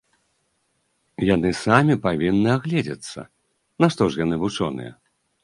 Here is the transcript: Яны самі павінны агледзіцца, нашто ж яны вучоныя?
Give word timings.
Яны 1.35 1.49
самі 1.65 1.97
павінны 2.07 2.49
агледзіцца, 2.57 3.19
нашто 3.87 4.09
ж 4.09 4.13
яны 4.25 4.35
вучоныя? 4.47 4.91